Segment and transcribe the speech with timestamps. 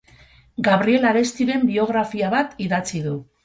[0.67, 3.17] Gabriel Arestiren biografia bat idatzi du.